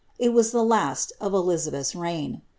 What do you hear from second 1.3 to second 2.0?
Elizabeth's